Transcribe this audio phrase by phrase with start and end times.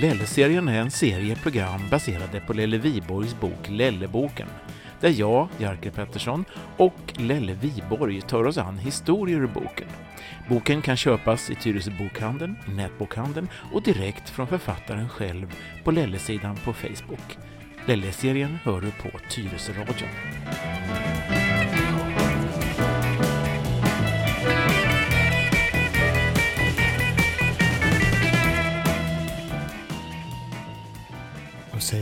[0.00, 4.48] Lelle-serien är en serie program baserade på Lelle Viborgs bok Lelleboken,
[5.00, 6.44] där jag, Jerker Pettersson,
[6.76, 9.88] och Lelle Viborg tar oss an historier ur boken.
[10.48, 16.56] Boken kan köpas i Tyresö bokhandeln, i nätbokhandeln och direkt från författaren själv på Lelle-sidan
[16.56, 17.38] på Facebook.
[17.86, 20.08] Lelle-serien hör du på Tyresö-radion.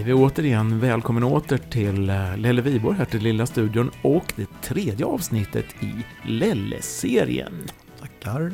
[0.09, 5.07] Vi återigen välkommen åter till eh, Lelle Viborg här till Lilla studion och det tredje
[5.07, 5.93] avsnittet i
[6.25, 7.53] Lelle-serien.
[8.01, 8.53] Tackar.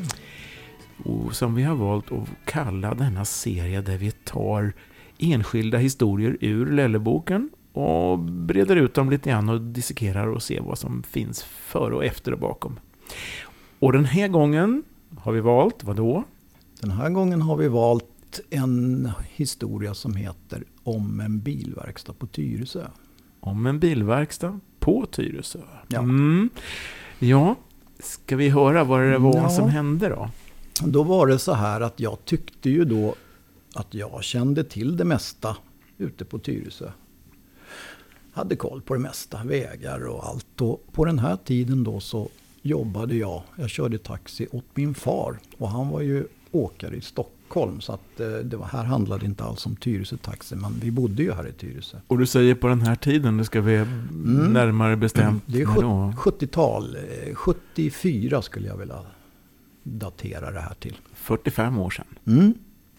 [1.04, 4.72] Och som vi har valt att kalla denna serie där vi tar
[5.18, 10.78] enskilda historier ur Lelleboken och breder ut dem lite grann och dissekerar och ser vad
[10.78, 12.80] som finns före och efter och bakom.
[13.78, 14.82] Och den här gången
[15.18, 16.24] har vi valt, vad då?
[16.80, 18.13] Den här gången har vi valt
[18.50, 22.86] en historia som heter Om en bilverkstad på Tyresö.
[23.40, 25.58] Om en bilverkstad på Tyresö.
[25.88, 25.98] Ja.
[25.98, 26.48] Mm.
[27.18, 27.56] Ja,
[27.98, 29.48] ska vi höra vad det var Ja.
[29.50, 30.30] som hände då?
[30.86, 33.14] Då var det så här att jag tyckte ju då
[33.74, 35.56] att jag kände till det mesta
[35.98, 36.90] ute på Tyresö.
[38.32, 40.60] Hade koll på det mesta, vägar och allt.
[40.60, 42.28] Och på den här tiden då så
[42.62, 45.38] jobbade jag, jag körde taxi åt min far.
[45.58, 47.34] Och han var ju åkare i Stockholm.
[47.80, 50.56] Så att eh, det var, här handlade det inte alls om Tyresö Taxi.
[50.56, 51.98] Men vi bodde ju här i Tyresö.
[52.06, 53.84] Och du säger på den här tiden, det ska vi
[54.48, 55.40] närmare bestämt Mm.
[55.46, 56.12] Det är när då?
[56.16, 58.98] 70-tal, eh, 74 skulle jag vilja
[59.82, 60.96] datera det här till.
[61.14, 62.06] 45 år sedan.
[62.26, 62.54] Mm.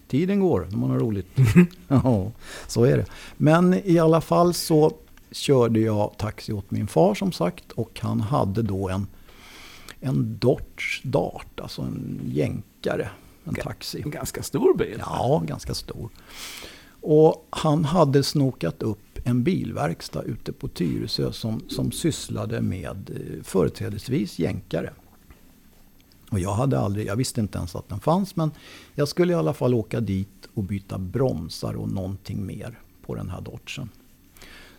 [0.07, 1.27] Tiden går när man har roligt.
[1.87, 2.31] ja,
[2.67, 3.05] så är det.
[3.37, 4.91] Men i alla fall så
[5.31, 7.71] körde jag taxi åt min far som sagt.
[7.71, 9.07] Och han hade då en,
[9.99, 13.09] en Dodge Dart, alltså en jänkare.
[13.45, 14.01] En taxi.
[14.01, 14.97] En ganska stor bil.
[14.99, 16.09] Ja, ganska stor.
[17.01, 23.43] Och han hade snokat upp en bilverkstad ute på Tyresö som, som sysslade med eh,
[23.43, 24.93] företrädesvis jänkare.
[26.29, 28.51] Och jag hade aldrig, jag visste inte ens att den fanns men
[28.95, 33.29] jag skulle i alla fall åka dit och byta bromsar och någonting mer på den
[33.29, 33.89] här Dodgen.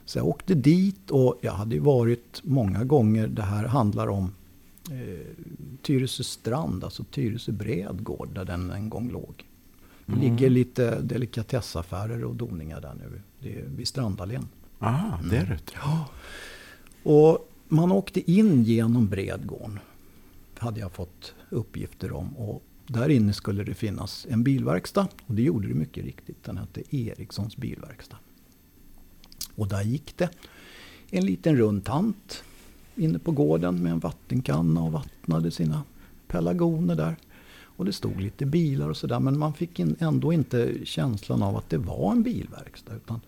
[0.04, 4.32] Så jag åkte dit och jag hade ju varit många gånger, det här handlar om
[4.90, 5.26] eh,
[5.82, 9.44] Tyresö strand, alltså Tyresö bredgård där den en gång låg.
[10.06, 10.24] Det Mm.
[10.24, 13.20] ligger lite delikatessaffärer och doningar där nu.
[13.40, 14.48] Det är vid Strandallén.
[14.78, 15.72] Ah, det är det.
[15.74, 16.08] Ja.
[17.02, 19.78] Och man åkte in genom Bredgården.
[20.58, 22.36] Hade jag fått uppgifter om.
[22.36, 25.08] Och där inne skulle det finnas en bilverkstad.
[25.26, 26.44] Och det gjorde det mycket riktigt.
[26.44, 28.16] Den hette Erikssons bilverkstad.
[29.54, 30.30] Och där gick det
[31.10, 32.44] en liten rund tant
[32.96, 35.82] inne på gården med en vattenkanna och vattnade sina
[36.28, 37.16] pelargoner där.
[37.64, 39.20] Och det stod lite bilar och sådär.
[39.20, 42.94] Men man fick ändå inte känslan av att det var en bilverkstad.
[42.96, 43.20] Utan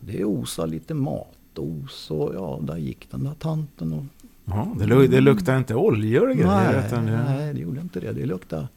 [0.00, 3.92] det osade lite matos och ja, där gick den där tanten.
[3.92, 4.04] Och,
[4.44, 6.72] Ja, det, lu- det luktar inte oljor och grejer.
[6.72, 8.12] nej, utan det, nej, det gjorde inte det.
[8.12, 8.68] Det luktade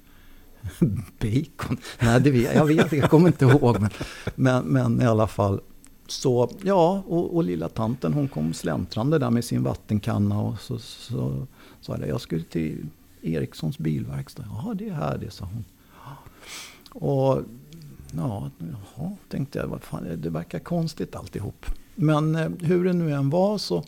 [1.20, 1.78] bacon.
[2.02, 3.78] Nej, det vet, jag vet jag kommer inte ihåg.
[3.80, 3.90] Men,
[4.36, 5.60] men, men i alla fall.
[6.08, 10.42] Så ja, och, och lilla tanten hon kom släntrande där med sin vattenkanna.
[10.42, 11.48] Och så så
[11.82, 12.86] sa jag, jag skulle till
[13.22, 14.46] Erikssons bilverkstad.
[14.50, 15.66] Jaha, det är här det, sa hon.
[16.94, 17.42] Och
[18.12, 21.66] ja, jaha, tänkte jag, vad fan, det verkar konstigt alltihop.
[21.96, 23.84] Men eh, hur det nu än var så,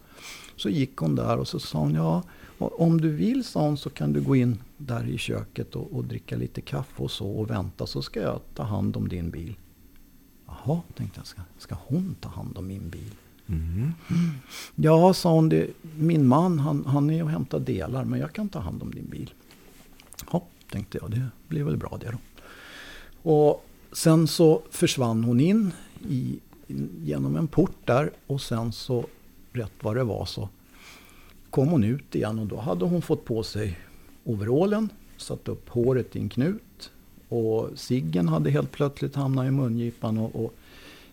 [0.55, 2.23] så gick hon där och så sa hon, ja,
[2.57, 6.05] om du vill, sa hon, så kan du gå in där i köket och, och
[6.05, 9.55] dricka lite kaffe och så och vänta så ska jag ta hand om din bil.
[10.65, 13.11] Jaha, tänkte jag, ska, ska hon ta hand om min bil?
[13.47, 13.93] mm.
[14.75, 15.67] Ja, sa hon, det,
[15.97, 19.09] min man han, han är och hämtar delar men jag kan ta hand om din
[19.09, 19.33] bil.
[20.31, 22.17] Ja, tänkte jag, det blir väl bra det då.
[23.31, 25.71] Och sen så försvann hon in
[26.09, 26.39] i,
[27.03, 29.05] genom en port där och sen så,
[29.53, 30.49] rätt vad det var så
[31.49, 33.79] kom hon ut igen och då hade hon fått på sig
[34.23, 36.91] overallen, satt upp håret i en knut
[37.29, 40.53] och ciggen hade helt plötsligt hamnat i mungipan och, och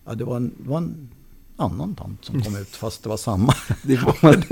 [0.04, 1.08] ja, det, var en, det var en
[1.56, 3.54] annan tant som kom ut fast det var samma.
[3.82, 4.44] det, var,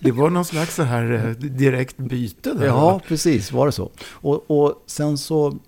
[0.00, 2.66] det var någon slags så här eh, direkt byte där.
[2.66, 3.52] Ja, precis.
[3.52, 3.90] Var det så.
[4.08, 5.58] Och, och sen så,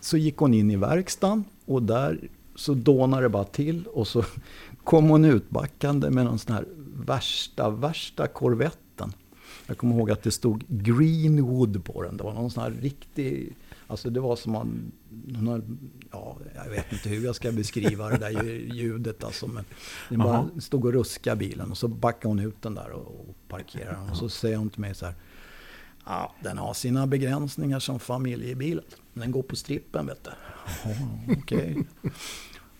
[0.00, 4.24] så gick hon in i verkstaden och där så dånade det bara till och så
[4.84, 6.64] kom hon utbackande med någon sån här
[7.06, 9.12] värsta, värsta korvetten.
[9.66, 12.16] Jag kommer ihåg att det stod Greenwood på den.
[12.16, 13.52] Det var någon sån här riktig...
[13.88, 14.92] Alltså det var som man...
[15.34, 15.62] Hon har,
[16.10, 18.42] ja, jag vet inte hur jag ska beskriva det där
[18.74, 19.46] ljudet alltså.
[19.46, 19.64] Men
[20.08, 23.48] det bara stod och ruskade bilen och så backade hon ut den där och, och
[23.48, 24.10] parkerade.
[24.10, 25.14] Och så säger hon till mig så här.
[26.06, 28.80] Ja, den har sina begränsningar som familjebil.
[29.14, 30.30] Den går på strippen vet du.
[31.32, 31.86] Okej.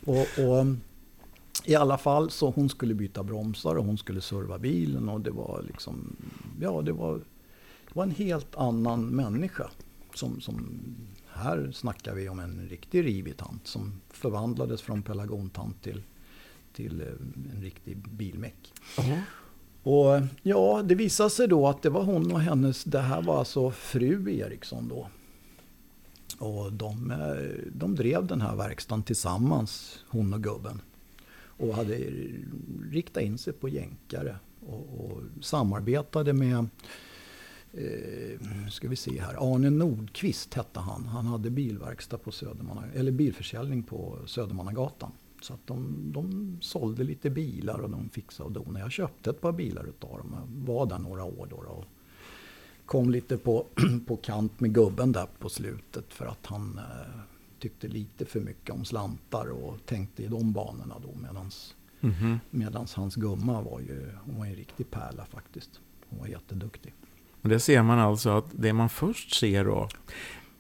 [0.05, 0.66] Och, och
[1.64, 5.31] i alla fall så hon skulle byta bromsar och hon skulle serva bilen och det
[5.31, 6.16] var liksom,
[6.60, 7.14] ja det var,
[7.88, 9.70] det var en helt annan människa.
[10.19, 10.81] Som, som,
[11.32, 16.03] här snackar vi om en riktig rivig tant som förvandlades från pelargontant till,
[16.73, 17.06] till eh,
[17.55, 18.73] en riktig bilmäck.
[18.97, 19.19] Ja.
[19.82, 23.38] Och ja, det visade sig då att det var hon och hennes, det här var
[23.38, 25.09] alltså fru Eriksson då.
[26.38, 30.81] Och de, eh, de drev den här verkstaden tillsammans, hon och gubben.
[31.31, 31.99] Och hade
[32.91, 34.37] riktat in sig på jänkare.
[34.67, 36.67] Och, och samarbetade med,
[37.73, 41.06] eh, ska vi se här, Arne Nordqvist hette han.
[41.06, 45.12] Han hade bilverkstad på Södermanna, eller bilförsäljning på Södermannagatan.
[45.43, 48.81] Så att de, de sålde lite bilar och de fixade och donade.
[48.81, 50.35] Jag köpte ett par bilar utav dem.
[50.38, 51.56] Jag var där några år då.
[51.56, 51.85] Och
[52.87, 53.67] kom lite på,
[54.06, 57.20] på kant med gubben där på slutet för att han eh,
[57.59, 61.15] tyckte lite för mycket om slantar och tänkte i de banorna då.
[61.23, 62.38] Medans, Mhm.
[62.50, 65.81] medans hans gumma var ju, hon var en riktig pärla faktiskt.
[66.09, 66.94] Hon var jätteduktig.
[67.43, 69.88] Och det ser man alltså att det man först ser då,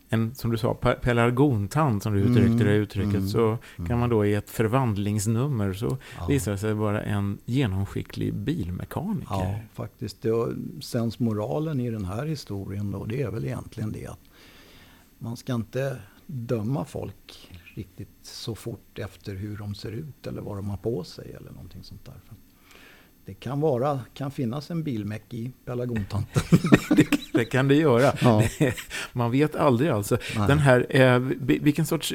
[0.08, 3.88] en, som du sa, pe- pelargontant som du uttryckte Mm, det uttrycket, mm, så mm.
[3.88, 6.26] kan man då i ett förvandlingsnummer så Ja.
[6.26, 9.26] visar det sig vara en genomskicklig bilmekaniker.
[9.30, 10.22] Ja, faktiskt.
[10.22, 14.20] Det sensmoralen i den här historien då, det är väl egentligen det att
[15.18, 15.96] man ska inte
[16.26, 21.04] döma folk riktigt så fort efter hur de ser ut eller vad de har på
[21.04, 22.14] sig eller någonting sånt där.
[22.28, 22.34] För
[23.28, 26.42] Det kan, vara, kan finnas en bilmäck i pelargontanten.
[27.32, 28.12] Det kan det göra.
[28.20, 28.42] Ja.
[29.12, 30.18] Man vet aldrig alltså.
[30.36, 30.48] Nej.
[30.48, 32.12] Den här, eh, vi- vilken sorts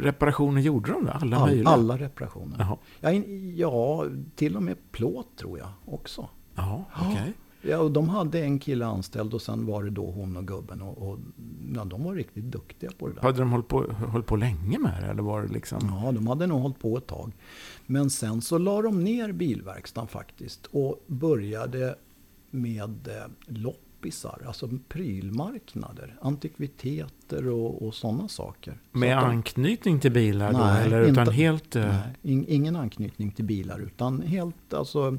[0.00, 1.10] reparationer gjorde de då?
[1.10, 1.68] Alla All, möjliga?
[1.68, 2.66] alla reparationer.
[3.00, 4.06] Ja, in, ja,
[4.36, 6.28] till och med plåt tror jag också.
[6.54, 7.22] Jaha okej.
[7.26, 7.32] Ja,
[7.80, 10.82] och de hade en kille anställd och sen var det då hon och gubben.
[10.82, 11.18] Och, och
[11.74, 13.22] ja, de var riktigt duktiga på det där.
[13.22, 15.06] Hade de hållit på, hållit på länge med det?
[15.08, 15.78] Eller var det liksom...
[16.04, 17.32] Ja, de hade nog hållit på ett tag.
[17.86, 21.94] Men sen så la de ner bilverkstaden faktiskt och började
[22.50, 28.78] med eh, loppisar, alltså prylmarknader, antikviteter och, och sådana saker.
[28.92, 30.58] Så Med de- anknytning till bilar då?
[30.58, 31.76] Nej, Eller utan inte- helt...
[31.76, 35.18] eh, Nej, in, ingen anknytning till bilar utan helt alltså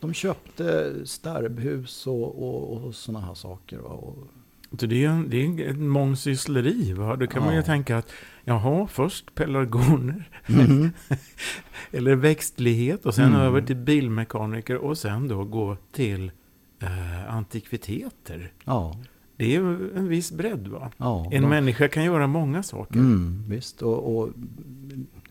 [0.00, 3.78] de köpte stärbhus och, och, och sådana här saker.
[3.78, 4.28] Och,
[4.70, 6.92] det är, det är en mångsyssleri.
[6.92, 7.16] Va?
[7.16, 7.64] Då kan man ju Ja.
[7.64, 8.10] tänka att
[8.44, 10.90] jaha, först pelargoner Mhm.
[11.90, 13.40] eller växtlighet och sen Mm.
[13.40, 16.30] över till bilmekaniker och sen då gå till
[16.82, 18.52] eh, antikviteter.
[18.64, 18.96] ja,
[19.36, 19.60] Det är
[19.96, 20.90] en viss bredd va?
[20.96, 22.98] ja, En de- människa kan göra många saker.
[22.98, 24.28] Mm, visst, och, och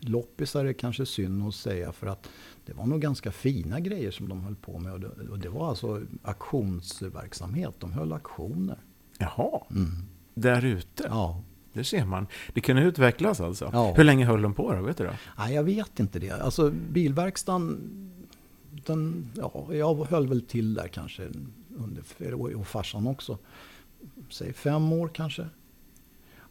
[0.08, 2.28] loppisar är kanske synd att säga för att
[2.66, 4.92] det var nog ganska fina grejer som de höll på med.
[4.92, 8.78] Och det, och det var alltså auktionsverksamhet, de höll auktioner.
[9.18, 9.88] Jaha, Mm.
[10.34, 11.04] där ute.
[11.10, 11.42] Ja.
[11.72, 12.26] Det ser man.
[12.54, 13.70] Det kunde utvecklas alltså.
[13.72, 13.94] Ja.
[13.96, 14.82] Hur länge höll de på då?
[14.82, 15.10] Vet du då?
[15.38, 16.30] Nej, jag vet inte det.
[16.30, 17.80] Alltså bilverkstaden,
[18.86, 21.28] den, ja, jag höll väl till där kanske
[21.76, 23.38] under, och farsan också.
[24.30, 25.46] Säg fem år kanske.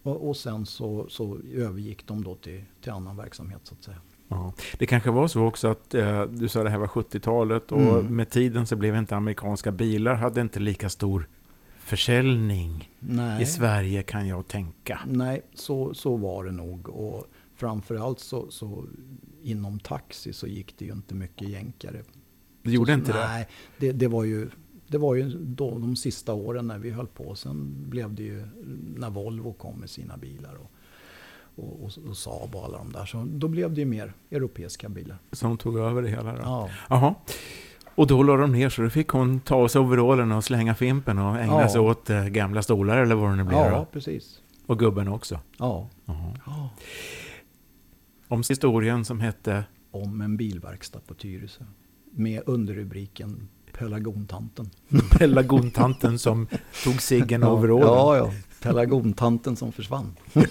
[0.07, 3.97] Och, och sen så, så övergick de då till, till annan verksamhet så att säga.
[4.27, 4.53] Ja.
[4.79, 8.15] Det kanske var så också att eh, du sa det här var 70-talet och Mm.
[8.15, 11.27] med tiden så blev inte amerikanska bilar hade inte lika stor
[11.79, 13.41] försäljning Nej.
[13.41, 14.99] i Sverige kan jag tänka.
[15.07, 16.89] Nej, så, så var det nog.
[16.89, 18.85] Och framförallt så, så
[19.43, 22.01] inom taxi så gick det ju inte mycket jänkare.
[22.63, 23.27] Det gjorde så, inte det?
[23.27, 23.47] Nej,
[23.77, 24.49] det, det var ju,
[24.87, 27.35] det var ju då, de sista åren när vi höll på.
[27.35, 28.47] Sen blev det ju
[28.95, 30.71] när Volvo kom med sina bilar och,
[31.63, 33.05] och, och, och Saab och alla de där.
[33.05, 35.17] Så då blev det ju mer europeiska bilar.
[35.31, 36.39] Som tog över det hela då?
[36.41, 37.15] Ja, Jaha.
[37.95, 40.75] Och då la de ner så då fick hon ta av sig overallen och slänga
[40.75, 41.69] fimpen och ägna Ja.
[41.69, 43.85] sig åt eh, gamla stolar eller vad det nu blir ja då.
[43.85, 44.41] precis.
[44.65, 45.39] Och gubben också.
[45.57, 45.89] Ja.
[46.45, 46.69] Ja.
[48.27, 51.63] Om historien som hette Om en bilverkstad på Tyresö.
[52.11, 54.69] Med underrubriken Pelargontanten.
[55.17, 56.47] Pelargontanten som
[56.83, 57.87] tog ciggen och overallen.
[57.87, 58.31] Ja, ja.
[58.61, 60.15] Pelargontanten som försvann.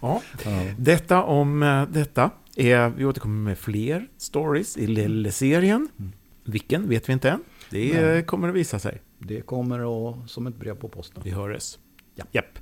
[0.00, 0.22] Ja.
[0.44, 0.62] Ja.
[0.78, 2.30] Detta om eh, detta.
[2.56, 5.88] Är, vi återkommer med fler stories i Lelle-serien.
[5.98, 6.12] Mm.
[6.44, 7.40] Vilken vet vi inte än.
[7.70, 9.02] Det kommer att visa sig.
[9.18, 11.22] Det kommer att, som ett brev på posten.
[11.24, 11.78] Vi hörs.
[12.14, 12.24] Ja.
[12.32, 12.58] Japp.